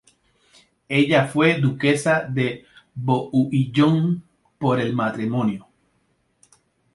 Ella 0.89 1.27
fue 1.27 1.61
duquesa 1.61 2.21
de 2.27 2.65
Bouillon 2.95 4.23
por 4.57 4.79
el 4.79 4.93
matrimonio. 4.95 5.67